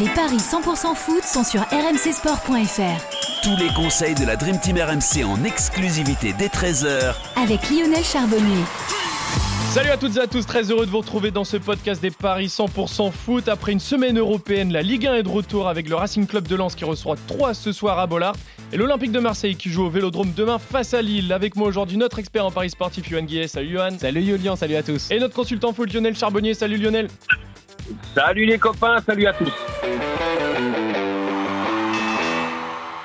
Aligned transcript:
Les 0.00 0.08
paris 0.08 0.38
100% 0.38 0.94
foot 0.94 1.22
sont 1.22 1.44
sur 1.44 1.60
rmcsport.fr. 1.60 3.42
Tous 3.42 3.56
les 3.58 3.68
conseils 3.74 4.14
de 4.14 4.24
la 4.24 4.36
Dream 4.36 4.58
Team 4.58 4.78
RMC 4.78 5.22
en 5.22 5.44
exclusivité 5.44 6.32
dès 6.38 6.46
13h 6.46 7.14
avec 7.36 7.68
Lionel 7.68 8.02
Charbonnier. 8.02 8.64
Salut 9.70 9.90
à 9.90 9.98
toutes 9.98 10.16
et 10.16 10.20
à 10.20 10.26
tous, 10.26 10.46
très 10.46 10.70
heureux 10.70 10.86
de 10.86 10.90
vous 10.90 11.00
retrouver 11.00 11.30
dans 11.30 11.44
ce 11.44 11.58
podcast 11.58 12.00
des 12.00 12.10
Paris 12.10 12.46
100% 12.46 13.12
foot. 13.12 13.48
Après 13.48 13.72
une 13.72 13.80
semaine 13.80 14.18
européenne, 14.18 14.72
la 14.72 14.80
Ligue 14.80 15.06
1 15.06 15.16
est 15.16 15.22
de 15.24 15.28
retour 15.28 15.68
avec 15.68 15.90
le 15.90 15.94
Racing 15.94 16.26
Club 16.26 16.48
de 16.48 16.56
Lens 16.56 16.74
qui 16.74 16.86
reçoit 16.86 17.16
3 17.26 17.52
ce 17.52 17.70
soir 17.72 17.98
à 17.98 18.06
Bollard 18.06 18.36
et 18.72 18.78
l'Olympique 18.78 19.12
de 19.12 19.20
Marseille 19.20 19.56
qui 19.56 19.68
joue 19.68 19.84
au 19.84 19.90
Vélodrome 19.90 20.32
demain 20.34 20.58
face 20.58 20.94
à 20.94 21.02
Lille. 21.02 21.34
Avec 21.34 21.54
moi 21.54 21.68
aujourd'hui 21.68 21.98
notre 21.98 22.18
expert 22.18 22.46
en 22.46 22.50
Paris 22.50 22.70
sportif, 22.70 23.10
Yohan 23.10 23.24
Guillet. 23.24 23.46
Salut 23.46 23.74
Yohan. 23.74 23.98
Salut 23.98 24.22
Yolian, 24.22 24.56
salut 24.56 24.76
à 24.76 24.82
tous. 24.82 25.10
Et 25.10 25.18
notre 25.18 25.34
consultant 25.34 25.74
foot 25.74 25.92
Lionel 25.92 26.16
Charbonnier. 26.16 26.54
Salut 26.54 26.78
Lionel. 26.78 27.08
Salut 28.14 28.44
les 28.44 28.58
copains, 28.58 29.00
salut 29.00 29.26
à 29.26 29.32
tous. 29.32 29.52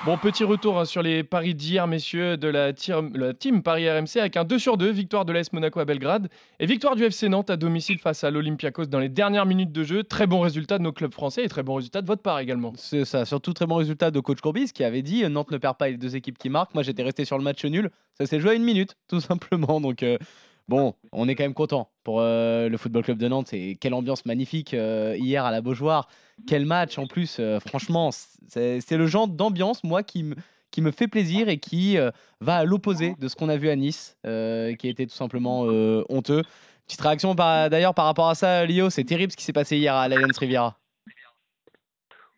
Bon, 0.05 0.17
petit 0.17 0.45
retour 0.45 0.79
hein, 0.79 0.85
sur 0.85 1.01
les 1.01 1.21
paris 1.25 1.53
d'hier, 1.53 1.85
messieurs, 1.85 2.37
de 2.37 2.47
la, 2.47 2.71
team 2.71 3.61
Paris 3.61 3.89
RMC 3.89 4.17
avec 4.19 4.37
un 4.37 4.45
2 4.45 4.57
sur 4.57 4.77
2, 4.77 4.89
victoire 4.89 5.25
de 5.25 5.33
l'AS 5.33 5.51
Monaco 5.51 5.81
à 5.81 5.85
Belgrade 5.85 6.29
et 6.61 6.65
victoire 6.65 6.95
du 6.95 7.03
FC 7.03 7.27
Nantes 7.27 7.49
à 7.49 7.57
domicile 7.57 7.99
face 7.99 8.23
à 8.23 8.31
l'Olympiakos 8.31 8.85
dans 8.85 8.99
les 8.99 9.09
dernières 9.09 9.45
minutes 9.45 9.73
de 9.73 9.83
jeu. 9.83 10.03
Très 10.05 10.25
bon 10.25 10.39
résultat 10.39 10.77
de 10.77 10.83
nos 10.83 10.93
clubs 10.93 11.11
français 11.11 11.43
et 11.43 11.49
très 11.49 11.61
bon 11.61 11.75
résultat 11.75 12.01
de 12.01 12.07
votre 12.07 12.21
part 12.21 12.39
également. 12.39 12.71
C'est 12.77 13.03
ça, 13.03 13.25
surtout 13.25 13.51
très 13.51 13.65
bon 13.65 13.75
résultat 13.75 14.09
de 14.09 14.19
coach 14.21 14.39
Courbis 14.39 14.71
qui 14.71 14.85
avait 14.85 15.01
dit 15.01 15.27
Nantes 15.27 15.51
ne 15.51 15.57
perd 15.57 15.75
pas 15.75 15.89
les 15.89 15.97
deux 15.97 16.15
équipes 16.15 16.37
qui 16.37 16.49
marquent. 16.49 16.73
Moi 16.73 16.83
j'étais 16.83 17.03
resté 17.03 17.25
sur 17.25 17.37
le 17.37 17.43
match 17.43 17.65
nul, 17.65 17.89
ça 18.17 18.25
s'est 18.25 18.39
joué 18.39 18.51
à 18.51 18.53
une 18.53 18.63
minute, 18.63 18.95
tout 19.09 19.19
simplement. 19.19 19.81
Donc. 19.81 20.03
Euh, 20.03 20.17
Bon, 20.67 20.95
on 21.13 21.29
est 21.29 21.35
quand 21.35 21.45
même 21.45 21.53
content 21.53 21.89
pour 22.03 22.19
euh, 22.19 22.67
le 22.67 22.77
Football 22.77 23.03
Club 23.03 23.17
de 23.17 23.27
Nantes. 23.27 23.53
Et 23.53 23.75
quelle 23.75 23.93
ambiance 23.93 24.25
magnifique 24.25 24.73
euh, 24.73 25.15
hier 25.17 25.45
à 25.45 25.51
la 25.51 25.61
Beaujoire. 25.61 26.09
Quel 26.45 26.65
match 26.65 26.97
en 26.97 27.07
plus. 27.07 27.37
Euh, 27.39 27.59
franchement, 27.59 28.09
c'est 28.49 28.91
le 28.91 29.07
genre 29.07 29.29
d'ambiance, 29.29 29.83
moi, 29.83 30.03
qui 30.03 30.23
me, 30.23 30.35
qui 30.71 30.81
me 30.81 30.91
fait 30.91 31.07
plaisir 31.07 31.47
et 31.47 31.57
qui 31.57 31.97
va 32.41 32.57
à 32.57 32.65
l'opposé 32.65 33.15
de 33.17 33.27
ce 33.27 33.35
qu'on 33.35 33.49
a 33.49 33.57
vu 33.57 33.69
à 33.69 33.75
Nice, 33.75 34.17
qui 34.23 34.87
était 34.87 35.05
tout 35.05 35.15
simplement 35.15 35.61
honteux. 36.09 36.43
Petite 36.85 37.01
réaction 37.01 37.35
d'ailleurs 37.35 37.93
par 37.93 38.05
rapport 38.05 38.29
à 38.29 38.35
ça, 38.35 38.65
Lio. 38.65 38.89
C'est 38.89 39.03
terrible 39.03 39.31
ce 39.31 39.37
qui 39.37 39.43
s'est 39.43 39.53
passé 39.53 39.77
hier 39.77 39.95
à 39.95 40.07
l'Alliance 40.07 40.37
Riviera. 40.37 40.77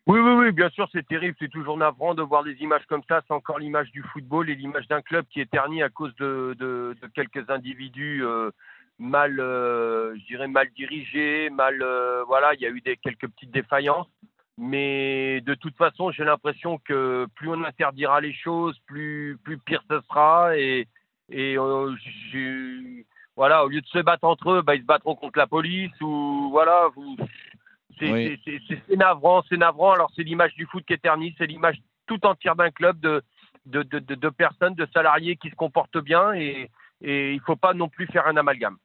Oui, 0.06 0.18
oui, 0.18 0.32
oui, 0.32 0.52
bien 0.52 0.70
sûr, 0.70 0.88
c'est 0.92 1.06
terrible. 1.06 1.36
C'est 1.38 1.50
toujours 1.50 1.76
navrant 1.76 2.14
de 2.14 2.22
voir 2.22 2.42
des 2.42 2.54
images 2.62 2.84
comme 2.88 3.02
ça. 3.08 3.20
C'est 3.26 3.34
encore 3.34 3.58
l'image 3.58 3.90
du 3.90 4.02
football 4.02 4.48
et 4.50 4.54
l'image 4.54 4.88
d'un 4.88 5.02
club 5.02 5.24
qui 5.30 5.40
est 5.40 5.50
terni 5.50 5.82
à 5.82 5.88
cause 5.88 6.14
de, 6.16 6.56
de, 6.58 6.96
quelques 7.14 7.48
individus 7.50 8.24
euh, 8.24 8.50
mal, 8.98 9.38
euh, 9.38 10.16
je 10.16 10.26
dirais, 10.26 10.48
mal 10.48 10.68
dirigés, 10.74 11.50
mal, 11.50 11.82
euh, 11.82 12.24
voilà, 12.26 12.54
il 12.54 12.60
y 12.60 12.66
a 12.66 12.70
eu 12.70 12.80
des, 12.80 12.96
quelques 12.96 13.28
petites 13.28 13.50
défaillances. 13.50 14.08
Mais 14.56 15.40
de 15.42 15.54
toute 15.54 15.76
façon, 15.76 16.10
j'ai 16.10 16.24
l'impression 16.24 16.78
que 16.78 17.26
plus 17.34 17.48
on 17.48 17.64
interdira 17.64 18.20
les 18.20 18.34
choses, 18.34 18.78
plus, 18.86 19.38
plus 19.44 19.58
pire 19.58 19.82
ce 19.88 20.00
sera. 20.00 20.56
Et, 20.56 20.86
et 21.30 21.56
voilà, 23.36 23.64
au 23.64 23.68
lieu 23.68 23.80
de 23.80 23.86
se 23.86 23.98
battre 24.00 24.24
entre 24.24 24.50
eux, 24.50 24.62
bah, 24.62 24.74
ils 24.74 24.82
se 24.82 24.86
battront 24.86 25.14
contre 25.14 25.38
la 25.38 25.46
police 25.46 25.98
ou 26.00 26.48
voilà. 26.50 26.88
C'est 28.00 28.96
navrant, 28.96 29.42
c'est 29.48 29.56
navrant. 29.56 29.92
Alors 29.92 30.10
c'est 30.16 30.22
l'image 30.22 30.54
du 30.54 30.66
foot 30.66 30.84
qui 30.86 30.92
est 30.92 31.02
ternie, 31.02 31.34
c'est 31.38 31.46
l'image 31.46 31.76
tout 32.06 32.24
entière 32.26 32.56
d'un 32.56 32.70
club 32.70 32.98
de 33.00 33.22
de, 33.66 33.82
de, 33.82 33.98
de, 33.98 34.28
personnes, 34.30 34.74
de 34.74 34.88
salariés 34.92 35.36
qui 35.36 35.50
se 35.50 35.54
comportent 35.54 35.98
bien 35.98 36.32
et, 36.32 36.70
et 37.02 37.32
il 37.32 37.36
ne 37.36 37.42
faut 37.42 37.56
pas 37.56 37.74
non 37.74 37.88
plus 37.88 38.06
faire 38.06 38.26
un 38.26 38.36
amalgame. 38.36 38.76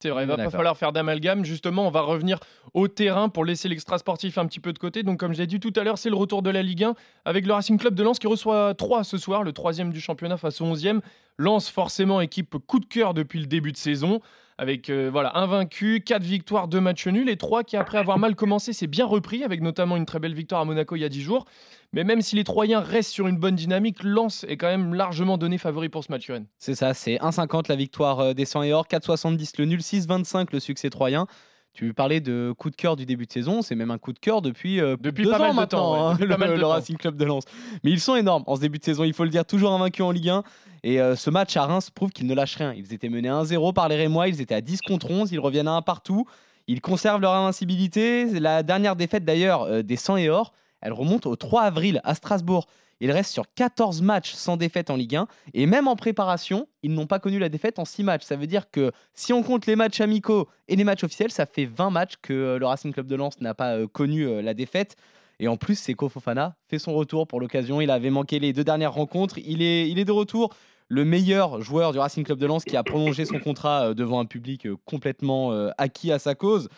C'est 0.00 0.10
vrai, 0.10 0.22
il 0.22 0.28
va 0.28 0.36
pas 0.36 0.50
falloir 0.50 0.76
faire 0.76 0.92
d'amalgame. 0.92 1.44
Justement, 1.44 1.86
on 1.88 1.90
va 1.90 2.02
revenir 2.02 2.38
au 2.72 2.86
terrain 2.86 3.28
pour 3.28 3.44
laisser 3.44 3.68
l'extra 3.68 3.98
sportif 3.98 4.38
un 4.38 4.46
petit 4.46 4.60
peu 4.60 4.72
de 4.72 4.78
côté. 4.78 5.02
Donc, 5.02 5.18
comme 5.18 5.32
je 5.32 5.38
l'ai 5.38 5.48
dit 5.48 5.58
tout 5.58 5.72
à 5.74 5.82
l'heure, 5.82 5.98
c'est 5.98 6.08
le 6.08 6.14
retour 6.14 6.42
de 6.42 6.50
la 6.50 6.62
Ligue 6.62 6.84
1 6.84 6.94
avec 7.24 7.46
le 7.46 7.52
Racing 7.52 7.78
Club 7.78 7.94
de 7.94 8.04
Lens 8.04 8.20
qui 8.20 8.28
reçoit 8.28 8.74
3 8.74 9.02
ce 9.02 9.18
soir, 9.18 9.42
le 9.42 9.52
troisième 9.52 9.92
du 9.92 10.00
championnat 10.00 10.36
face 10.36 10.60
au 10.60 10.66
11e. 10.66 11.00
Lens, 11.36 11.68
forcément, 11.68 12.20
équipe 12.20 12.58
coup 12.58 12.78
de 12.78 12.86
cœur 12.86 13.12
depuis 13.12 13.40
le 13.40 13.46
début 13.46 13.72
de 13.72 13.76
saison 13.76 14.20
avec 14.58 14.90
euh, 14.90 15.08
voilà, 15.10 15.38
un 15.38 15.46
vaincu, 15.46 16.02
quatre 16.04 16.24
victoires, 16.24 16.66
deux 16.66 16.80
matchs 16.80 17.06
nuls 17.06 17.28
et 17.28 17.36
trois 17.36 17.62
qui, 17.62 17.76
après 17.76 17.96
avoir 17.96 18.18
mal 18.18 18.34
commencé, 18.34 18.72
s'est 18.72 18.88
bien 18.88 19.06
repris 19.06 19.44
avec 19.44 19.62
notamment 19.62 19.96
une 19.96 20.04
très 20.04 20.18
belle 20.18 20.34
victoire 20.34 20.60
à 20.60 20.64
Monaco 20.64 20.96
il 20.96 21.00
y 21.00 21.04
a 21.04 21.08
dix 21.08 21.22
jours. 21.22 21.44
Mais 21.92 22.02
même 22.02 22.20
si 22.20 22.34
les 22.36 22.44
Troyens 22.44 22.80
restent 22.80 23.12
sur 23.12 23.28
une 23.28 23.38
bonne 23.38 23.54
dynamique, 23.54 24.02
Lens 24.02 24.44
est 24.48 24.56
quand 24.56 24.66
même 24.66 24.94
largement 24.94 25.38
donné 25.38 25.56
favori 25.56 25.88
pour 25.88 26.02
ce 26.04 26.12
match. 26.12 26.30
C'est 26.58 26.74
ça, 26.74 26.92
c'est 26.92 27.16
1,50 27.16 27.66
la 27.68 27.76
victoire 27.76 28.20
euh, 28.20 28.34
des 28.34 28.44
100 28.44 28.64
et 28.64 28.72
or, 28.72 28.86
4,70 28.88 29.52
le 29.58 29.64
nul, 29.64 29.80
6,25 29.80 30.48
le 30.52 30.60
succès 30.60 30.90
troyen. 30.90 31.26
Tu 31.74 31.94
parlais 31.94 32.20
de 32.20 32.52
coup 32.58 32.70
de 32.70 32.76
cœur 32.76 32.96
du 32.96 33.06
début 33.06 33.26
de 33.26 33.32
saison, 33.32 33.62
c'est 33.62 33.76
même 33.76 33.92
un 33.92 33.98
coup 33.98 34.12
de 34.12 34.18
cœur 34.18 34.42
depuis, 34.42 34.80
euh, 34.80 34.96
depuis 34.98 35.24
deux 35.24 35.30
pas 35.30 35.50
ans 35.50 35.54
mal 35.54 35.66
de 35.66 35.70
temps, 35.70 36.08
hein, 36.10 36.18
le, 36.20 36.66
Racing 36.66 36.96
Club 36.96 37.16
de 37.16 37.24
Lens. 37.24 37.44
Mais 37.84 37.92
ils 37.92 38.00
sont 38.00 38.16
énormes 38.16 38.42
en 38.46 38.56
ce 38.56 38.60
début 38.60 38.78
de 38.78 38.84
saison, 38.84 39.04
il 39.04 39.12
faut 39.12 39.22
le 39.22 39.30
dire, 39.30 39.44
toujours 39.44 39.72
invaincu 39.72 40.02
en 40.02 40.10
Ligue 40.10 40.30
1. 40.30 40.42
Et 40.82 41.00
euh, 41.00 41.14
ce 41.14 41.30
match 41.30 41.56
à 41.56 41.66
Reims 41.66 41.90
prouve 41.90 42.10
qu'ils 42.10 42.26
ne 42.26 42.34
lâchent 42.34 42.56
rien. 42.56 42.72
Ils 42.72 42.92
étaient 42.92 43.08
menés 43.08 43.28
1-0 43.28 43.72
par 43.72 43.88
les 43.88 43.96
Rémois, 43.96 44.28
ils 44.28 44.40
étaient 44.40 44.54
à 44.54 44.60
10 44.60 44.80
contre 44.82 45.10
11, 45.10 45.30
ils 45.32 45.40
reviennent 45.40 45.68
à 45.68 45.74
1 45.74 45.82
partout. 45.82 46.26
Ils 46.66 46.80
conservent 46.80 47.20
leur 47.20 47.32
invincibilité. 47.32 48.26
La 48.40 48.62
dernière 48.62 48.96
défaite 48.96 49.24
d'ailleurs 49.24 49.62
euh, 49.62 49.82
des 49.82 49.96
100 49.96 50.16
et 50.18 50.30
or, 50.30 50.52
elle 50.80 50.92
remonte 50.92 51.26
au 51.26 51.36
3 51.36 51.62
avril 51.62 52.00
à 52.04 52.14
Strasbourg. 52.14 52.66
Il 53.00 53.12
reste 53.12 53.32
sur 53.32 53.44
14 53.54 54.02
matchs 54.02 54.32
sans 54.32 54.56
défaite 54.56 54.90
en 54.90 54.96
Ligue 54.96 55.16
1. 55.16 55.28
Et 55.54 55.66
même 55.66 55.86
en 55.86 55.96
préparation, 55.96 56.68
ils 56.82 56.92
n'ont 56.92 57.06
pas 57.06 57.18
connu 57.18 57.38
la 57.38 57.48
défaite 57.48 57.78
en 57.78 57.84
6 57.84 58.02
matchs. 58.02 58.24
Ça 58.24 58.36
veut 58.36 58.46
dire 58.46 58.70
que 58.70 58.92
si 59.14 59.32
on 59.32 59.42
compte 59.42 59.66
les 59.66 59.76
matchs 59.76 60.00
amicaux 60.00 60.48
et 60.66 60.76
les 60.76 60.84
matchs 60.84 61.04
officiels, 61.04 61.30
ça 61.30 61.46
fait 61.46 61.66
20 61.66 61.90
matchs 61.90 62.14
que 62.20 62.32
euh, 62.32 62.58
le 62.58 62.66
Racing 62.66 62.92
Club 62.92 63.06
de 63.06 63.14
Lens 63.14 63.40
n'a 63.40 63.54
pas 63.54 63.76
euh, 63.76 63.86
connu 63.86 64.26
euh, 64.26 64.42
la 64.42 64.54
défaite. 64.54 64.96
Et 65.38 65.46
en 65.46 65.56
plus, 65.56 65.76
Seko 65.76 66.08
Fofana 66.08 66.56
fait 66.68 66.80
son 66.80 66.94
retour 66.94 67.28
pour 67.28 67.40
l'occasion. 67.40 67.80
Il 67.80 67.90
avait 67.90 68.10
manqué 68.10 68.40
les 68.40 68.52
deux 68.52 68.64
dernières 68.64 68.94
rencontres. 68.94 69.38
Il 69.38 69.62
est, 69.62 69.88
il 69.88 70.00
est 70.00 70.04
de 70.04 70.12
retour. 70.12 70.52
Le 70.88 71.04
meilleur 71.04 71.60
joueur 71.60 71.92
du 71.92 71.98
Racing 71.98 72.24
Club 72.24 72.38
de 72.38 72.46
Lens 72.46 72.64
qui 72.64 72.76
a 72.76 72.82
prolongé 72.82 73.24
son 73.26 73.38
contrat 73.38 73.92
devant 73.92 74.20
un 74.20 74.24
public 74.24 74.66
complètement 74.86 75.52
acquis 75.76 76.10
à 76.10 76.18
sa 76.18 76.34
cause. 76.34 76.70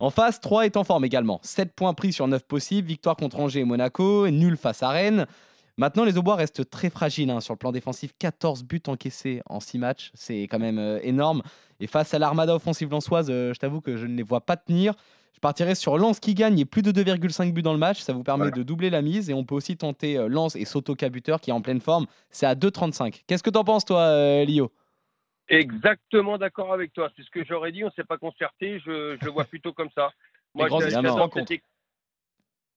En 0.00 0.10
face, 0.10 0.40
3 0.40 0.66
est 0.66 0.76
en 0.76 0.82
forme 0.82 1.04
également. 1.04 1.38
7 1.44 1.72
points 1.72 1.94
pris 1.94 2.12
sur 2.12 2.26
9 2.26 2.42
possibles. 2.42 2.88
Victoire 2.88 3.14
contre 3.14 3.38
Angers 3.38 3.60
et 3.60 3.64
Monaco. 3.64 4.28
Nul 4.28 4.56
face 4.56 4.82
à 4.82 4.88
Rennes. 4.88 5.26
Maintenant, 5.78 6.04
les 6.04 6.18
Aubois 6.18 6.36
restent 6.36 6.68
très 6.68 6.90
fragiles 6.90 7.30
hein, 7.30 7.40
sur 7.40 7.54
le 7.54 7.58
plan 7.58 7.72
défensif. 7.72 8.12
14 8.18 8.64
buts 8.64 8.82
encaissés 8.86 9.42
en 9.46 9.60
6 9.60 9.78
matchs, 9.78 10.10
c'est 10.14 10.42
quand 10.42 10.58
même 10.58 10.78
euh, 10.78 10.98
énorme. 11.02 11.42
Et 11.80 11.86
face 11.86 12.12
à 12.12 12.18
l'armada 12.18 12.54
offensive 12.54 12.90
lançoise, 12.90 13.28
euh, 13.30 13.54
je 13.54 13.58
t'avoue 13.58 13.80
que 13.80 13.96
je 13.96 14.06
ne 14.06 14.14
les 14.14 14.22
vois 14.22 14.42
pas 14.42 14.56
tenir. 14.56 14.94
Je 15.32 15.40
partirai 15.40 15.74
sur 15.74 15.96
Lens 15.96 16.20
qui 16.20 16.34
gagne 16.34 16.58
et 16.58 16.66
plus 16.66 16.82
de 16.82 16.92
2,5 16.92 17.52
buts 17.52 17.62
dans 17.62 17.72
le 17.72 17.78
match. 17.78 18.00
Ça 18.00 18.12
vous 18.12 18.22
permet 18.22 18.50
de 18.50 18.62
doubler 18.62 18.90
la 18.90 19.00
mise. 19.00 19.30
Et 19.30 19.34
on 19.34 19.44
peut 19.44 19.54
aussi 19.54 19.76
tenter 19.76 20.18
euh, 20.18 20.28
Lens 20.28 20.56
et 20.56 20.66
Soto 20.66 20.94
buteur 20.94 21.40
qui 21.40 21.50
est 21.50 21.54
en 21.54 21.62
pleine 21.62 21.80
forme. 21.80 22.06
C'est 22.30 22.46
à 22.46 22.54
2,35. 22.54 23.22
Qu'est-ce 23.26 23.42
que 23.42 23.50
tu 23.50 23.58
en 23.58 23.64
penses, 23.64 23.86
toi, 23.86 24.44
Lio? 24.44 24.70
Exactement 25.48 26.38
d'accord 26.38 26.72
avec 26.72 26.92
toi. 26.92 27.10
C'est 27.16 27.22
ce 27.22 27.30
que 27.30 27.44
j'aurais 27.44 27.72
dit. 27.72 27.82
On 27.82 27.88
ne 27.88 27.92
s'est 27.92 28.04
pas 28.04 28.18
concerté. 28.18 28.78
Je, 28.84 29.16
le 29.22 29.30
vois 29.30 29.44
plutôt 29.50 29.72
comme 29.72 29.90
ça. 29.94 30.10
Moi, 30.54 30.68
j'adore 30.68 31.30
cette, 31.32 31.62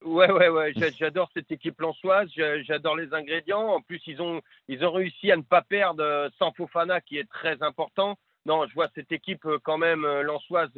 Ouais, 0.05 0.31
ouais, 0.31 0.49
ouais. 0.49 0.71
J'adore 0.99 1.29
cette 1.33 1.51
équipe 1.51 1.81
lançoise. 1.81 2.29
J'adore 2.35 2.95
les 2.95 3.11
ingrédients. 3.13 3.67
En 3.69 3.81
plus, 3.81 4.01
ils 4.05 4.21
ont, 4.21 4.41
ils 4.67 4.85
ont 4.85 4.91
réussi 4.91 5.31
à 5.31 5.35
ne 5.35 5.41
pas 5.41 5.63
perdre 5.63 6.03
euh, 6.03 6.29
sans 6.38 6.51
Fofana, 6.51 7.01
qui 7.01 7.17
est 7.17 7.27
très 7.29 7.61
important. 7.63 8.15
Non, 8.45 8.67
je 8.67 8.73
vois 8.75 8.88
cette 8.94 9.11
équipe 9.11 9.44
euh, 9.45 9.57
quand 9.63 9.79
même 9.79 10.05
euh, 10.05 10.21
lançoise 10.21 10.71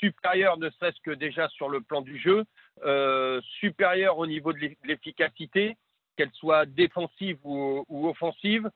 supérieure, 0.00 0.58
ne 0.58 0.70
serait-ce 0.70 1.00
que 1.02 1.10
déjà 1.10 1.48
sur 1.50 1.68
le 1.68 1.80
plan 1.80 2.02
du 2.02 2.18
jeu, 2.18 2.44
supérieure 3.60 4.18
au 4.18 4.26
niveau 4.26 4.52
de 4.52 4.58
l'efficacité, 4.84 5.76
qu'elle 6.16 6.32
soit 6.32 6.66
défensive 6.66 7.38
ou, 7.44 7.84
offensive. 7.88 8.68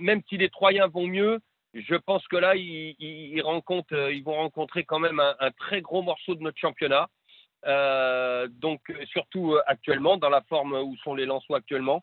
même 0.00 0.22
si 0.28 0.38
les 0.38 0.48
Troyens 0.48 0.86
vont 0.86 1.08
mieux, 1.08 1.40
je 1.74 1.96
pense 1.96 2.26
que 2.28 2.36
là, 2.36 2.54
ils, 2.54 2.94
ils, 3.00 3.36
ils 3.36 4.22
vont 4.22 4.34
rencontrer 4.34 4.84
quand 4.84 5.00
même 5.00 5.18
un, 5.18 5.34
un, 5.40 5.50
très 5.50 5.82
gros 5.82 6.00
morceau 6.00 6.36
de 6.36 6.42
notre 6.42 6.58
championnat. 6.58 7.08
Euh, 7.66 8.48
donc 8.50 8.80
euh, 8.90 9.04
surtout 9.06 9.52
euh, 9.52 9.62
actuellement, 9.66 10.16
dans 10.16 10.28
la 10.28 10.42
forme 10.42 10.72
où 10.72 10.96
sont 10.98 11.14
les 11.14 11.26
Lensois 11.26 11.58
actuellement. 11.58 12.02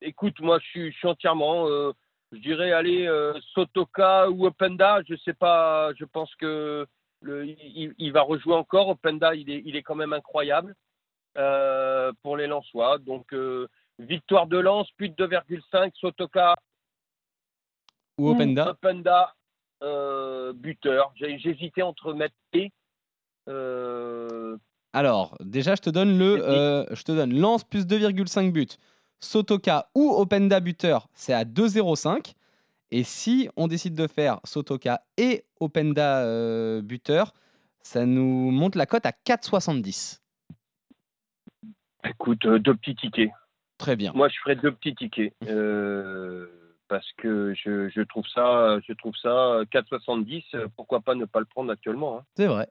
écoute, 0.00 0.38
moi 0.40 0.58
je 0.60 0.90
suis, 0.92 0.94
entièrement, 1.02 1.66
je 2.32 2.38
dirais, 2.38 2.72
aller 2.72 3.08
Sotoka 3.54 4.30
ou 4.30 4.46
Openda, 4.46 5.00
je 5.08 5.16
sais 5.16 5.34
pas, 5.34 5.92
je 5.94 6.04
pense 6.04 6.32
que 6.36 6.86
le, 7.20 7.46
il, 7.46 8.12
va 8.12 8.22
rejouer 8.22 8.54
encore. 8.54 8.88
Openda, 8.90 9.34
il 9.34 9.50
est, 9.50 9.62
il 9.64 9.74
est 9.74 9.82
quand 9.82 9.96
même 9.96 10.12
incroyable 10.12 10.74
pour 12.22 12.36
les 12.36 12.46
Lensois. 12.46 12.98
Donc 12.98 13.34
victoire 13.98 14.46
de 14.46 14.58
Lens, 14.58 14.88
plus 14.92 15.08
de 15.08 15.26
2,5, 15.26 15.90
Sotoka 15.94 16.54
ou 18.18 18.30
Openda. 18.30 18.70
Openda 18.70 19.34
buteur. 20.54 21.12
Hésité 21.20 21.82
entre 21.82 22.12
mettre 22.12 22.36
et 22.52 22.70
euh, 23.48 24.56
Alors, 24.92 25.36
déjà, 25.40 25.74
je 25.74 25.82
te 25.82 25.90
donne 25.90 26.18
le, 26.18 26.42
euh, 26.42 26.84
je 26.94 27.02
te 27.02 27.12
donne 27.12 27.38
lance 27.38 27.64
plus 27.64 27.86
2,5 27.86 28.52
buts. 28.52 28.66
Sotoka 29.20 29.88
ou 29.94 30.10
Openda 30.10 30.60
buteur, 30.60 31.08
c'est 31.14 31.32
à 31.32 31.44
2,05. 31.44 32.34
Et 32.90 33.02
si 33.02 33.48
on 33.56 33.66
décide 33.66 33.94
de 33.94 34.06
faire 34.06 34.40
Sotoka 34.44 35.02
et 35.16 35.44
Openda 35.60 36.24
euh, 36.24 36.80
buteur, 36.82 37.32
Ça 37.82 38.06
nous 38.06 38.50
monte 38.50 38.76
la 38.76 38.86
cote 38.86 39.06
à 39.06 39.10
4,70. 39.10 40.20
Écoute, 42.04 42.46
deux 42.46 42.74
petits 42.74 42.94
tickets. 42.94 43.30
Très 43.78 43.96
bien. 43.96 44.12
Moi, 44.14 44.28
je 44.28 44.38
ferais 44.40 44.56
deux 44.56 44.72
petits 44.72 44.94
tickets. 44.94 45.34
Euh, 45.46 46.46
parce 46.88 47.10
que 47.18 47.54
je, 47.54 47.88
je, 47.88 48.00
trouve 48.02 48.26
ça, 48.34 48.78
je 48.86 48.92
trouve 48.94 49.14
ça 49.16 49.62
4,70. 49.72 50.68
Pourquoi 50.76 51.00
pas 51.00 51.14
ne 51.14 51.24
pas 51.24 51.40
le 51.40 51.46
prendre 51.46 51.70
actuellement 51.70 52.18
hein. 52.18 52.24
C'est 52.36 52.46
vrai. 52.46 52.68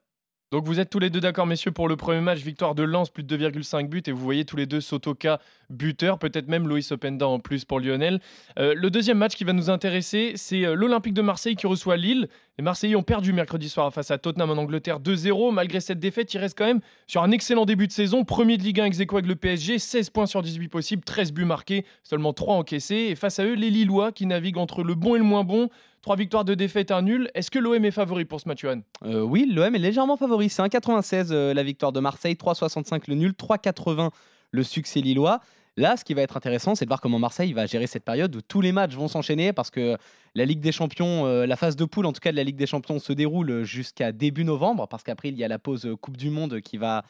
Donc 0.50 0.64
vous 0.64 0.80
êtes 0.80 0.88
tous 0.88 0.98
les 0.98 1.10
deux 1.10 1.20
d'accord, 1.20 1.46
messieurs, 1.46 1.72
pour 1.72 1.88
le 1.88 1.96
premier 1.96 2.22
match, 2.22 2.38
victoire 2.38 2.74
de 2.74 2.82
Lens, 2.82 3.10
plus 3.10 3.22
de 3.22 3.36
2,5 3.36 3.86
buts, 3.86 4.02
et 4.06 4.12
vous 4.12 4.24
voyez 4.24 4.46
tous 4.46 4.56
les 4.56 4.64
deux 4.64 4.80
Sotoka 4.80 5.40
buteur, 5.68 6.18
peut-être 6.18 6.48
même 6.48 6.66
Loïs 6.66 6.90
Openda 6.90 7.28
en 7.28 7.38
plus 7.38 7.66
pour 7.66 7.80
Lionel. 7.80 8.18
Euh, 8.58 8.72
le 8.74 8.88
deuxième 8.88 9.18
match 9.18 9.34
qui 9.34 9.44
va 9.44 9.52
nous 9.52 9.68
intéresser, 9.68 10.32
c'est 10.36 10.64
euh, 10.64 10.74
l'Olympique 10.74 11.12
de 11.12 11.20
Marseille 11.20 11.54
qui 11.54 11.66
reçoit 11.66 11.98
Lille. 11.98 12.28
Les 12.58 12.64
Marseillais 12.64 12.96
ont 12.96 13.04
perdu 13.04 13.32
mercredi 13.32 13.68
soir 13.68 13.94
face 13.94 14.10
à 14.10 14.18
Tottenham 14.18 14.50
en 14.50 14.54
Angleterre 14.54 14.98
2-0. 14.98 15.52
Malgré 15.52 15.78
cette 15.78 16.00
défaite, 16.00 16.34
ils 16.34 16.38
restent 16.38 16.58
quand 16.58 16.66
même 16.66 16.80
sur 17.06 17.22
un 17.22 17.30
excellent 17.30 17.66
début 17.66 17.86
de 17.86 17.92
saison. 17.92 18.24
Premier 18.24 18.56
de 18.56 18.64
Ligue 18.64 18.80
1 18.80 18.86
ex 18.86 18.98
avec 18.98 19.26
le 19.26 19.36
PSG, 19.36 19.78
16 19.78 20.10
points 20.10 20.26
sur 20.26 20.42
18 20.42 20.66
possibles, 20.66 21.04
13 21.04 21.32
buts 21.32 21.44
marqués, 21.44 21.86
seulement 22.02 22.32
3 22.32 22.56
encaissés. 22.56 23.06
Et 23.10 23.14
face 23.14 23.38
à 23.38 23.44
eux, 23.44 23.54
les 23.54 23.70
Lillois 23.70 24.10
qui 24.10 24.26
naviguent 24.26 24.58
entre 24.58 24.82
le 24.82 24.96
bon 24.96 25.14
et 25.14 25.18
le 25.18 25.24
moins 25.24 25.44
bon. 25.44 25.68
Trois 26.02 26.16
victoires 26.16 26.44
de 26.44 26.54
défaite, 26.54 26.90
un 26.90 27.02
nul. 27.02 27.30
Est-ce 27.34 27.52
que 27.52 27.60
l'OM 27.60 27.84
est 27.84 27.92
favori 27.92 28.24
pour 28.24 28.40
ce 28.40 28.48
match, 28.48 28.62
Johan? 28.62 28.80
Euh, 29.04 29.20
Oui, 29.20 29.48
l'OM 29.48 29.72
est 29.72 29.78
légèrement 29.78 30.16
favori. 30.16 30.48
C'est 30.48 30.62
1,96 30.62 31.28
euh, 31.30 31.54
la 31.54 31.62
victoire 31.62 31.92
de 31.92 32.00
Marseille, 32.00 32.34
3,65 32.34 33.02
le 33.06 33.14
nul, 33.14 33.34
3,80 33.38 34.10
le 34.50 34.62
succès 34.64 35.00
lillois. 35.00 35.38
Là, 35.78 35.96
ce 35.96 36.04
qui 36.04 36.12
va 36.12 36.22
être 36.22 36.36
intéressant, 36.36 36.74
c'est 36.74 36.86
de 36.86 36.90
voir 36.90 37.00
comment 37.00 37.20
Marseille 37.20 37.52
va 37.52 37.64
gérer 37.66 37.86
cette 37.86 38.02
période 38.02 38.34
où 38.34 38.40
tous 38.42 38.60
les 38.60 38.72
matchs 38.72 38.94
vont 38.94 39.06
s'enchaîner 39.06 39.52
parce 39.52 39.70
que 39.70 39.96
la 40.34 40.44
Ligue 40.44 40.58
des 40.58 40.72
Champions, 40.72 41.24
euh, 41.24 41.46
la 41.46 41.54
phase 41.54 41.76
de 41.76 41.84
poule 41.84 42.06
en 42.06 42.12
tout 42.12 42.18
cas 42.18 42.32
de 42.32 42.36
la 42.36 42.42
Ligue 42.42 42.56
des 42.56 42.66
Champions 42.66 42.98
se 42.98 43.12
déroule 43.12 43.62
jusqu'à 43.62 44.10
début 44.10 44.44
novembre 44.44 44.88
parce 44.88 45.04
qu'après 45.04 45.28
il 45.28 45.38
y 45.38 45.44
a 45.44 45.48
la 45.48 45.60
pause 45.60 45.88
Coupe 46.00 46.16
du 46.16 46.30
Monde 46.30 46.60
qui 46.62 46.78
va, 46.78 47.04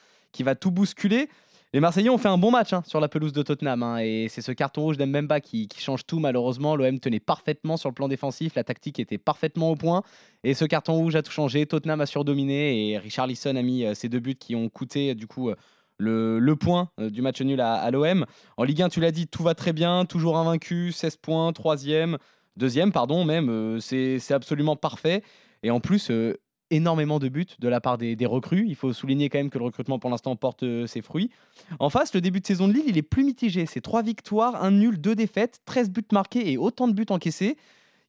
tout 0.61 0.71
bousculer. 0.71 1.31
Les 1.73 1.81
Marseillais 1.81 2.11
ont 2.11 2.19
fait 2.19 2.29
un 2.29 2.37
bon 2.37 2.51
match 2.51 2.75
hein, 2.75 2.83
sur 2.87 3.01
la 3.01 3.09
pelouse 3.09 3.33
de 3.33 3.41
Tottenham. 3.41 3.83
Hein, 3.83 4.01
et 4.01 4.27
c'est 4.29 4.43
ce 4.43 4.53
carton 4.53 4.83
rouge 4.83 4.99
d'Mbemba 4.99 5.41
qui, 5.41 5.67
qui 5.67 5.81
change 5.81 6.05
tout, 6.05 6.19
malheureusement. 6.19 6.77
L'OM 6.77 7.01
tenait 7.01 7.21
parfaitement 7.21 7.79
sur 7.79 7.89
le 7.89 7.95
plan 7.95 8.07
défensif. 8.07 8.55
La 8.55 8.65
tactique 8.65 8.99
était 8.99 9.17
parfaitement 9.17 9.71
au 9.71 9.77
point. 9.77 10.03
Et 10.45 10.53
ce 10.53 10.67
carton 10.67 10.93
rouge 10.93 11.17
a 11.17 11.23
tout 11.23 11.33
changé. 11.33 11.65
Tottenham 11.65 12.03
a 12.03 12.07
surdominé. 12.07 12.91
Et 12.91 12.99
Richard 12.99 13.27
Lisson 13.27 13.57
a 13.57 13.63
mis 13.63 13.85
ses 13.95 14.09
euh, 14.09 14.11
deux 14.11 14.21
buts 14.21 14.35
qui 14.35 14.55
ont 14.55 14.69
coûté, 14.69 15.15
du 15.15 15.27
coup. 15.27 15.53
Euh, 16.01 16.39
le, 16.39 16.57
point 16.57 16.91
euh, 17.01 17.11
du 17.11 17.23
match 17.23 17.41
nul 17.41 17.61
à, 17.61 17.91
l'OM. 17.91 18.25
En 18.57 18.65
Ligue 18.65 18.83
1, 18.83 18.89
tu 18.89 19.01
l'as 19.01 19.11
dit, 19.11 19.27
tout 19.27 19.43
va 19.43 19.55
très 19.55 19.73
bien, 19.73 20.05
toujours 20.05 20.37
invaincu, 20.37 20.93
16 20.93 21.17
points, 21.17 21.53
troisième, 21.53 22.19
deuxième, 22.57 22.93
pardon, 22.93 23.25
même, 23.25 23.81
c'est 23.81 24.31
absolument 24.31 24.77
parfait. 24.77 25.23
Et 25.63 25.71
en 25.71 25.81
plus, 25.81 26.11
énormément 26.71 27.19
de 27.19 27.29
buts 27.29 27.47
de 27.59 27.69
la 27.69 27.81
part 27.81 27.99
des, 27.99 28.17
recrues. 28.27 28.67
Il 28.69 28.75
faut 28.75 28.93
souligner 28.93 29.29
quand 29.29 29.39
même 29.39 29.51
que 29.51 29.59
le 29.59 29.65
recrutement 29.65 29.99
pour 29.99 30.11
l'instant 30.11 30.37
porte 30.37 30.63
euh, 30.63 30.87
ses 30.87 31.03
fruits. 31.03 31.31
En 31.79 31.91
face, 31.91 32.15
le 32.15 32.21
début 32.21 32.41
de 32.41 32.47
saison 32.47 32.69
de 32.69 32.73
Lille, 32.73 32.85
il 32.87 32.99
est 32.99 33.03
plus 33.03 33.25
mitigé. 33.25 33.67
C'est 33.67 33.81
3 33.81 34.03
victoires, 34.03 34.63
1 34.63 34.73
nul, 34.73 35.01
2 35.01 35.15
défaites, 35.15 35.61
13 35.65 35.91
buts 35.91 36.03
marqués 36.13 36.51
et 36.53 36.59
autant 36.59 36.89
de 36.89 36.93
buts 36.93 37.07
encaissés. 37.09 37.57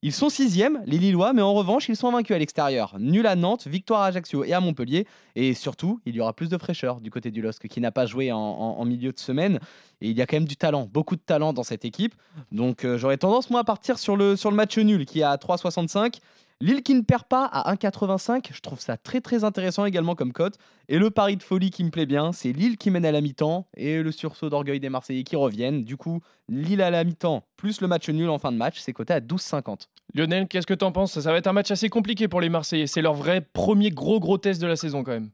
Ils 0.01 0.13
sont 0.13 0.29
sixièmes, 0.29 0.81
les 0.85 0.97
Lillois, 0.97 1.33
mais 1.33 1.41
en 1.41 1.53
revanche, 1.53 1.89
ils 1.89 1.95
sont 1.97 2.09
vaincus 2.09 2.33
à 2.33 2.39
l'extérieur. 2.39 2.95
Nul 2.99 3.27
à 3.27 3.35
Nantes, 3.35 3.67
victoire 3.67 4.01
à 4.01 4.05
Ajaccio 4.05 4.45
et 4.45 4.53
à 4.53 4.61
Montpellier. 4.61 5.05
Et 5.35 5.53
surtout, 5.53 5.99
il 6.05 6.15
y 6.15 6.21
aura 6.21 6.31
plus 6.31 6.47
de 6.47 6.57
fraîcheur 6.57 7.01
du 7.01 7.11
côté 7.11 7.31
du 7.31 7.41
LOSC, 7.41 7.67
qui 7.67 7.81
n'a 7.81 7.91
pas 7.91 8.05
joué 8.05 8.31
en, 8.31 8.85
milieu 8.85 9.11
de 9.11 9.19
semaine. 9.19 9.59
Et 9.99 10.09
il 10.09 10.17
y 10.17 10.21
a 10.21 10.25
quand 10.25 10.37
même 10.37 10.47
du 10.47 10.55
talent, 10.55 10.87
beaucoup 10.89 11.17
de 11.17 11.21
talent 11.21 11.51
dans 11.51 11.63
cette 11.63 11.83
équipe. 11.83 12.15
Donc 12.53 12.85
euh, 12.85 12.97
j'aurais 12.97 13.17
tendance, 13.17 13.49
moi, 13.49 13.59
à 13.59 13.63
partir 13.65 13.99
sur 13.99 14.15
le, 14.15 14.37
sur 14.37 14.51
le 14.51 14.55
match 14.55 14.77
nul, 14.77 15.05
qui 15.05 15.19
est 15.19 15.23
à 15.23 15.35
3,65. 15.35 16.19
Lille 16.61 16.83
qui 16.83 16.93
ne 16.93 17.01
perd 17.01 17.23
pas 17.23 17.45
à 17.45 17.73
1,85, 17.73 18.53
je 18.53 18.59
trouve 18.59 18.81
ça 18.81 18.97
très 18.97 19.21
très 19.21 19.45
intéressant 19.45 19.85
également 19.85 20.13
comme 20.15 20.33
cote. 20.33 20.55
Et 20.89 20.99
le 20.99 21.09
pari 21.09 21.37
de 21.37 21.43
folie 21.43 21.69
qui 21.69 21.85
me 21.85 21.89
plaît 21.89 22.05
bien, 22.05 22.33
c'est 22.33 22.51
Lille 22.51 22.77
qui 22.77 22.91
mène 22.91 23.05
à 23.05 23.13
la 23.13 23.21
mi-temps 23.21 23.65
et 23.77 24.03
le 24.03 24.11
sursaut 24.11 24.49
d'orgueil 24.49 24.81
des 24.81 24.89
Marseillais 24.89 25.23
qui 25.23 25.37
reviennent. 25.37 25.85
Du 25.85 25.95
coup, 25.95 26.19
Lille 26.49 26.81
à 26.81 26.89
la 26.89 27.05
mi-temps 27.05 27.43
plus 27.55 27.79
le 27.79 27.87
match 27.87 28.09
nul 28.09 28.29
en 28.29 28.39
fin 28.39 28.51
de 28.51 28.57
match, 28.57 28.79
c'est 28.79 28.91
coté 28.91 29.13
à 29.13 29.21
12,50. 29.21 29.87
Lionel, 30.13 30.49
qu'est-ce 30.49 30.67
que 30.67 30.73
tu 30.73 30.83
en 30.83 30.91
penses? 30.91 31.17
Ça 31.17 31.31
va 31.31 31.37
être 31.37 31.47
un 31.47 31.53
match 31.53 31.71
assez 31.71 31.87
compliqué 31.87 32.27
pour 32.27 32.41
les 32.41 32.49
Marseillais. 32.49 32.87
C'est 32.87 33.01
leur 33.01 33.13
vrai 33.13 33.39
premier 33.39 33.89
gros 33.89 34.19
gros 34.19 34.37
test 34.37 34.61
de 34.61 34.67
la 34.67 34.75
saison 34.75 35.05
quand 35.05 35.11
même. 35.11 35.29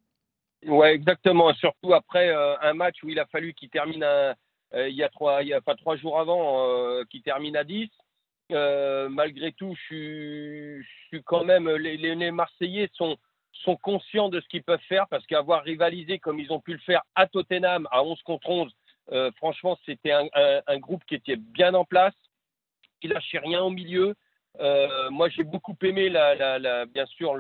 Ouais, 0.68 0.94
exactement. 0.94 1.52
Surtout 1.56 1.96
après 1.96 2.30
euh, 2.30 2.56
un 2.62 2.76
match 2.76 2.98
où 3.04 3.10
il 3.10 3.18
a 3.20 3.26
fallu 3.26 3.56
qu'il 3.56 3.70
termine 3.70 4.04
euh, 4.04 4.90
il 4.90 4.96
y 4.96 5.04
a 5.04 5.10
trois, 5.10 5.42
il 5.42 5.48
y 5.48 5.54
a, 5.54 5.62
pas 5.62 5.76
trois 5.76 5.96
jours 5.96 6.20
avant, 6.20 6.68
euh, 6.68 7.04
qu'il 7.10 7.22
termine 7.22 7.56
à 7.56 7.64
10. 7.64 7.90
Euh, 8.52 9.10
malgré 9.10 9.52
tout, 9.54 9.76
je 9.90 10.82
suis, 11.08 11.24
quand 11.24 11.44
même. 11.44 11.70
Les, 11.70 12.32
Marseillais 12.32 12.90
sont, 12.94 13.18
sont 13.52 13.76
conscients 13.78 14.30
de 14.30 14.40
ce 14.40 14.48
qu'ils 14.48 14.64
peuvent 14.64 14.80
faire 14.88 15.08
parce 15.10 15.26
qu'avoir 15.26 15.64
rivalisé 15.64 16.20
comme 16.20 16.40
ils 16.40 16.52
ont 16.52 16.60
pu 16.60 16.74
le 16.74 16.80
faire 16.80 17.02
à 17.16 17.28
Tottenham 17.28 17.88
à 17.92 18.04
11 18.04 18.22
contre 18.24 18.50
11, 18.50 18.72
euh, 19.12 19.32
franchement, 19.38 19.78
c'était 19.86 20.12
un, 20.12 20.80
groupe 20.80 21.04
qui 21.06 21.16
était 21.16 21.38
bien 21.38 21.74
en 21.74 21.86
place, 21.86 22.14
qui 23.02 23.08
lâchait 23.08 23.40
rien 23.40 23.62
au 23.62 23.70
milieu. 23.70 24.16
Euh, 24.60 25.10
moi, 25.10 25.30
j'ai 25.30 25.44
beaucoup 25.44 25.76
aimé, 25.82 26.10
la, 26.10 26.86
bien 26.86 27.06
sûr, 27.08 27.36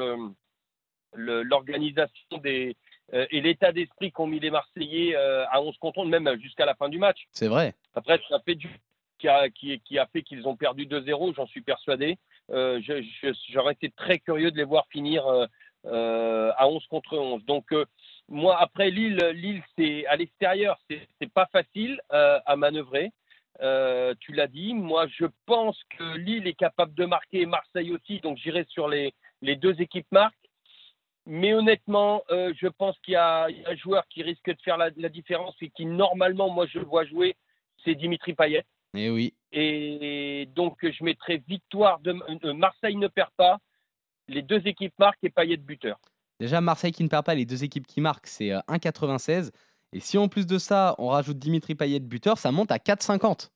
l'organisation 1.13 2.37
des, 2.41 2.75
et 3.13 3.41
l'état 3.41 3.71
d'esprit 3.71 4.11
qu'ont 4.11 4.27
mis 4.27 4.39
les 4.39 4.51
Marseillais 4.51 5.15
à 5.15 5.61
11 5.61 5.77
contre 5.77 5.99
11, 5.99 6.09
même 6.09 6.39
jusqu'à 6.41 6.65
la 6.65 6.75
fin 6.75 6.89
du 6.89 6.97
match. 6.97 7.27
C'est 7.31 7.47
vrai. 7.47 7.75
Après, 7.93 8.19
ça 8.29 8.39
fait 8.45 8.55
du 8.55 8.69
qui 9.53 9.99
a, 9.99 10.05
fait 10.07 10.23
qu'ils 10.23 10.47
ont 10.47 10.55
perdu 10.55 10.85
2-0, 10.85 11.35
j'en 11.35 11.47
suis 11.47 11.61
persuadé. 11.61 12.17
Euh, 12.51 12.81
J'aurais 13.49 13.73
été 13.73 13.89
très 13.91 14.19
curieux 14.19 14.51
de 14.51 14.57
les 14.57 14.63
voir 14.63 14.85
finir 14.89 15.25
euh, 15.27 15.45
euh 15.85 16.51
à 16.57 16.67
11 16.67 16.85
contre 16.87 17.17
11. 17.17 17.45
Donc, 17.45 17.73
moi, 18.27 18.57
après 18.59 18.89
Lille, 18.89 19.17
Lille 19.33 19.63
c'est 19.77 20.05
à 20.07 20.15
l'extérieur, 20.15 20.79
c'est 20.89 21.33
pas 21.33 21.47
facile 21.51 21.99
à 22.09 22.55
manœuvrer. 22.55 23.11
tu 24.19 24.33
l'as 24.33 24.47
dit. 24.47 24.73
Moi, 24.73 25.07
je 25.07 25.25
pense 25.45 25.79
que 25.97 26.17
Lille 26.17 26.47
est 26.47 26.57
capable 26.57 26.93
de 26.95 27.05
marquer, 27.05 27.45
Marseille 27.45 27.91
aussi. 27.91 28.19
Donc, 28.19 28.37
j'irai 28.37 28.65
sur 28.69 28.87
les, 28.87 29.13
deux 29.41 29.79
équipes 29.81 30.11
marques. 30.11 30.35
Mais 31.27 31.53
honnêtement, 31.53 32.23
je 32.29 32.67
pense 32.67 32.97
qu'il 32.99 33.13
y, 33.13 33.17
y, 33.17 33.17
a 33.17 33.45
un 33.45 33.75
joueur 33.75 34.07
qui 34.09 34.21
risque 34.23 34.47
de 34.47 34.61
faire 34.63 34.77
la, 34.77 34.89
la 34.95 35.09
différence 35.09 35.55
et 35.61 35.69
qui, 35.69 35.85
normalement, 35.85 36.49
moi, 36.49 36.67
je 36.67 36.79
le 36.79 36.85
vois 36.85 37.05
jouer, 37.05 37.35
c'est 37.83 37.95
Dimitri 37.95 38.33
Payet. 38.33 38.65
Et 38.95 39.05
eh 39.05 39.09
oui. 39.09 39.33
Et 39.51 40.49
donc, 40.55 40.77
je 40.81 41.03
mettrai 41.03 41.43
victoire 41.47 41.99
de 41.99 42.11
euh, 42.11 42.53
Marseille 42.53 42.95
ne 42.95 43.07
perd 43.07 43.29
pas. 43.37 43.59
Les 44.27 44.41
deux 44.41 44.65
équipes 44.67 44.93
marquent 44.97 45.23
et 45.23 45.29
Payet 45.29 45.57
buteur. 45.57 45.99
Déjà, 46.39 46.61
Marseille 46.61 46.91
qui 46.91 47.03
ne 47.03 47.09
perd 47.09 47.25
pas, 47.25 47.35
les 47.35 47.45
deux 47.45 47.63
équipes 47.63 47.87
qui 47.87 48.01
marquent, 48.01 48.27
c'est 48.27 48.49
1,96. 48.49 49.47
Euh, 49.47 49.49
et 49.93 49.99
si 49.99 50.17
en 50.17 50.27
plus 50.27 50.45
de 50.45 50.57
ça, 50.57 50.95
on 50.97 51.07
rajoute 51.07 51.37
Dimitri 51.37 51.75
Payet 51.75 51.99
buteur, 51.99 52.37
ça 52.37 52.51
monte 52.51 52.71
à 52.71 52.77
4,50. 52.77 53.49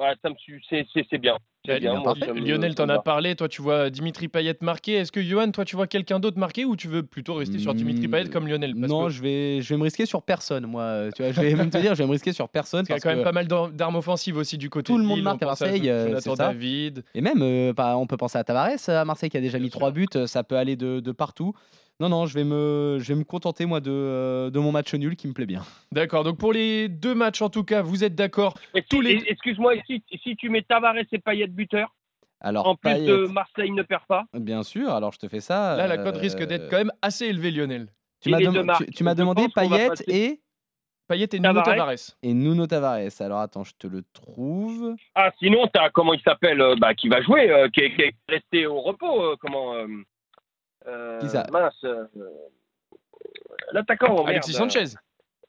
Ouais, 0.00 0.14
c'est 1.10 1.18
bien. 1.18 1.36
Lionel, 1.66 2.74
t'en 2.74 2.88
as 2.88 3.00
parlé. 3.00 3.36
Toi, 3.36 3.48
tu 3.48 3.60
vois 3.60 3.90
Dimitri 3.90 4.28
Payet 4.28 4.56
marqué. 4.62 4.94
Est-ce 4.94 5.12
que 5.12 5.22
Johan, 5.22 5.50
toi, 5.50 5.66
tu 5.66 5.76
vois 5.76 5.86
quelqu'un 5.86 6.18
d'autre 6.18 6.38
marqué 6.38 6.64
ou 6.64 6.74
tu 6.74 6.88
veux 6.88 7.02
plutôt 7.02 7.34
rester 7.34 7.58
sur 7.58 7.74
Dimitri 7.74 8.08
Payet 8.08 8.30
comme 8.30 8.48
Lionel? 8.48 8.74
Non, 8.74 9.10
je, 9.10 9.20
vais, 9.20 9.60
je 9.60 9.68
vais 9.74 9.76
me 9.76 9.82
risquer 9.82 10.06
sur 10.06 10.22
personne. 10.22 10.66
Moi, 10.66 11.10
tu 11.14 11.22
vois, 11.22 11.32
je 11.32 11.40
vais 11.40 11.54
même 11.54 11.68
te 11.68 11.76
dire, 11.76 11.94
je 11.94 12.02
vais 12.02 12.06
me 12.06 12.12
risquer 12.12 12.32
sur 12.32 12.48
personne. 12.48 12.86
Il 12.88 12.92
y 12.92 12.94
a 12.94 12.98
quand 12.98 13.14
même 13.14 13.22
pas 13.22 13.32
mal 13.32 13.46
d'armes 13.46 13.96
offensives 13.96 14.38
aussi 14.38 14.56
du 14.56 14.70
côté. 14.70 14.92
Tout 14.92 14.98
le 14.98 15.04
monde 15.04 15.22
marque 15.22 15.42
à 15.42 15.46
Marseille. 15.46 15.88
Euh, 15.90 16.18
David. 16.36 17.04
Et 17.14 17.20
même, 17.20 17.42
euh, 17.42 17.72
on 17.76 18.06
peut 18.06 18.16
penser 18.16 18.38
à 18.38 18.44
Tavares 18.44 18.88
à 18.88 19.04
Marseille 19.04 19.28
qui 19.28 19.36
a 19.36 19.40
déjà 19.40 19.58
mis 19.58 19.70
trois 19.70 19.90
buts. 19.90 20.06
Ça 20.26 20.42
peut 20.44 20.56
aller 20.56 20.76
de, 20.76 21.00
de 21.00 21.12
partout. 21.12 21.54
Non, 22.00 22.08
non, 22.08 22.24
je 22.24 22.34
vais 22.34 22.44
me, 22.44 22.96
je 22.98 23.12
vais 23.12 23.18
me 23.18 23.24
contenter, 23.24 23.66
moi, 23.66 23.80
de, 23.80 23.90
euh, 23.90 24.50
de 24.50 24.58
mon 24.58 24.72
match 24.72 24.94
nul 24.94 25.16
qui 25.16 25.28
me 25.28 25.34
plaît 25.34 25.44
bien. 25.44 25.62
D'accord, 25.92 26.24
donc 26.24 26.38
pour 26.38 26.54
les 26.54 26.88
deux 26.88 27.14
matchs, 27.14 27.42
en 27.42 27.50
tout 27.50 27.62
cas, 27.62 27.82
vous 27.82 28.04
êtes 28.04 28.14
d'accord 28.14 28.54
tous 28.88 29.02
les... 29.02 29.22
Excuse-moi, 29.26 29.74
si, 29.86 30.02
si 30.22 30.34
tu 30.36 30.48
mets 30.48 30.62
Tavares 30.62 30.94
et 31.12 31.18
Payet 31.18 31.46
buteur 31.46 31.94
alors, 32.42 32.66
en 32.66 32.74
plus 32.74 32.94
de 33.04 33.26
Marseille 33.26 33.70
ne 33.70 33.82
perd 33.82 34.04
pas. 34.08 34.24
Bien 34.32 34.62
sûr, 34.62 34.90
alors 34.90 35.12
je 35.12 35.18
te 35.18 35.28
fais 35.28 35.40
ça. 35.40 35.76
Là, 35.76 35.86
la 35.86 35.98
cote 35.98 36.16
risque 36.16 36.42
d'être 36.42 36.64
euh, 36.64 36.68
quand 36.70 36.78
même 36.78 36.92
assez 37.02 37.26
élevée, 37.26 37.50
Lionel. 37.50 37.88
Tu 38.22 38.30
m'as 38.30 38.38
tu, 38.94 39.04
m'as 39.04 39.14
demandé 39.14 39.46
Payet 39.54 39.90
et. 40.08 40.40
Payet 41.06 41.28
et 41.32 41.38
Nuno 41.38 41.60
Tavares. 41.60 42.16
Et 42.22 42.32
Nuno 42.32 42.66
Tavares. 42.66 43.20
Alors 43.20 43.40
attends, 43.40 43.64
je 43.64 43.74
te 43.78 43.86
le 43.86 44.04
trouve. 44.14 44.94
Ah, 45.14 45.30
sinon, 45.38 45.66
tu 45.66 45.78
as 45.78 45.90
comment 45.90 46.14
il 46.14 46.22
s'appelle 46.22 46.62
euh, 46.62 46.76
bah, 46.76 46.94
Qui 46.94 47.08
va 47.08 47.20
jouer 47.20 47.68
qui, 47.74 47.80
est, 47.80 48.14
resté 48.26 48.66
au 48.66 48.80
repos 48.80 49.36
Comment 49.38 49.74
qui 51.20 51.28
ça 51.28 51.46
Mince. 51.50 51.84
L'attaquant. 53.72 54.24
Alexis 54.24 54.52
Sanchez. 54.52 54.94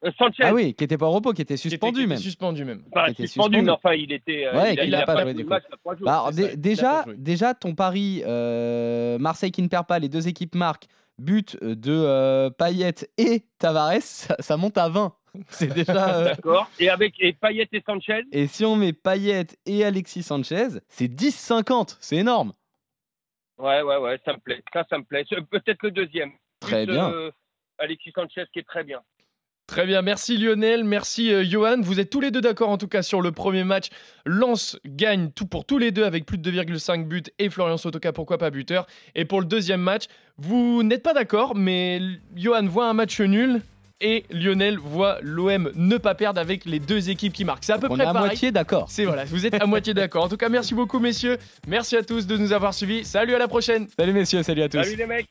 Euh, 0.04 0.10
Sanchez. 0.18 0.42
Ah 0.44 0.52
oui, 0.52 0.74
qui 0.74 0.84
était 0.84 0.98
pas 0.98 1.06
au 1.06 1.12
repos, 1.12 1.32
qui 1.32 1.42
était 1.42 1.56
suspendu 1.56 2.06
même. 2.06 2.18
suspendu 2.18 2.64
même. 2.64 2.82
Bah, 2.92 3.06
suspendu, 3.14 3.62
mais 3.62 3.70
enfin, 3.70 3.92
il 3.92 4.12
était. 4.12 4.46
Euh, 4.46 4.60
ouais, 4.60 4.74
il, 4.74 4.94
a, 4.94 5.04
pas, 5.04 5.22
joué 5.22 5.34
du 5.34 5.44
coup. 5.44 5.54
Bah, 6.00 6.30
déjà, 6.56 7.04
déjà, 7.16 7.54
ton 7.54 7.74
pari, 7.74 8.22
euh, 8.26 9.18
Marseille 9.18 9.52
qui 9.52 9.62
ne 9.62 9.68
perd 9.68 9.86
pas, 9.86 9.98
les 9.98 10.08
deux 10.08 10.26
équipes 10.26 10.54
marquent, 10.56 10.86
but 11.18 11.56
de 11.62 12.48
Payet 12.58 12.94
et 13.16 13.44
Tavares, 13.58 14.02
ça, 14.02 14.56
monte 14.56 14.78
à 14.78 14.88
20. 14.88 15.14
C'est 15.48 15.72
déjà. 15.72 16.24
D'accord. 16.24 16.68
Et 16.78 16.90
avec 16.90 17.14
et 17.20 17.32
Payet 17.32 17.68
et 17.72 17.82
Sanchez? 17.86 18.22
Et 18.32 18.48
si 18.48 18.64
on 18.64 18.76
met 18.76 18.92
Payet 18.92 19.46
et 19.64 19.84
Alexis 19.84 20.22
Sanchez, 20.24 20.68
c'est 20.88 21.08
10-50. 21.08 21.96
C'est 22.00 22.16
énorme. 22.16 22.52
Ouais, 23.62 23.80
ouais, 23.80 23.96
ouais, 23.96 24.20
ça 24.24 24.32
me 24.32 24.40
plaît. 24.40 24.60
Ça, 24.72 24.84
ça 24.90 24.98
me 24.98 25.04
plaît. 25.04 25.24
Peut-être 25.50 25.82
le 25.84 25.92
deuxième. 25.92 26.32
Très 26.60 26.84
bien. 26.84 27.12
Alexis 27.78 28.12
Sanchez 28.14 28.44
qui 28.52 28.58
est 28.58 28.66
très 28.66 28.84
bien. 28.84 29.00
Très 29.68 29.86
bien, 29.86 30.02
merci 30.02 30.36
Lionel, 30.36 30.84
merci 30.84 31.32
euh, 31.32 31.44
Johan. 31.44 31.80
Vous 31.80 31.98
êtes 31.98 32.10
tous 32.10 32.20
les 32.20 32.30
deux 32.30 32.40
d'accord 32.40 32.68
en 32.68 32.76
tout 32.76 32.88
cas 32.88 33.00
sur 33.00 33.22
le 33.22 33.32
premier 33.32 33.64
match. 33.64 33.88
Lance 34.26 34.78
gagne 34.84 35.30
tout 35.30 35.46
pour 35.46 35.64
tous 35.64 35.78
les 35.78 35.92
deux 35.92 36.04
avec 36.04 36.26
plus 36.26 36.36
de 36.36 36.50
2,5 36.50 37.06
buts 37.06 37.22
et 37.38 37.48
Florian 37.48 37.76
Sotoka 37.76 38.12
pourquoi 38.12 38.36
pas 38.36 38.50
buteur. 38.50 38.86
Et 39.14 39.24
pour 39.24 39.40
le 39.40 39.46
deuxième 39.46 39.80
match, 39.80 40.06
vous 40.36 40.82
n'êtes 40.82 41.02
pas 41.02 41.14
d'accord, 41.14 41.54
mais 41.54 42.00
Johan 42.34 42.66
voit 42.66 42.88
un 42.88 42.92
match 42.92 43.20
nul 43.20 43.62
et 44.02 44.24
Lionel 44.30 44.78
voit 44.78 45.18
l'OM 45.22 45.70
ne 45.74 45.96
pas 45.96 46.14
perdre 46.14 46.40
avec 46.40 46.64
les 46.66 46.80
deux 46.80 47.08
équipes 47.08 47.32
qui 47.32 47.44
marquent. 47.44 47.64
C'est 47.64 47.72
à 47.72 47.78
peu 47.78 47.86
On 47.88 47.94
près 47.94 48.04
est 48.04 48.06
à 48.06 48.12
pareil. 48.12 48.28
moitié 48.28 48.50
d'accord. 48.52 48.86
C'est 48.90 49.04
voilà, 49.04 49.24
vous 49.24 49.46
êtes 49.46 49.54
à 49.54 49.66
moitié 49.66 49.94
d'accord. 49.94 50.24
En 50.24 50.28
tout 50.28 50.36
cas, 50.36 50.48
merci 50.48 50.74
beaucoup 50.74 50.98
messieurs. 50.98 51.38
Merci 51.68 51.96
à 51.96 52.02
tous 52.02 52.26
de 52.26 52.36
nous 52.36 52.52
avoir 52.52 52.74
suivis. 52.74 53.04
Salut 53.04 53.34
à 53.34 53.38
la 53.38 53.48
prochaine. 53.48 53.86
Salut 53.96 54.12
messieurs, 54.12 54.42
salut 54.42 54.62
à 54.62 54.68
tous. 54.68 54.82
Salut 54.82 54.96
les 54.96 55.06
mecs 55.06 55.28